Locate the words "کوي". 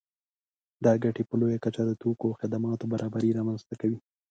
3.81-3.99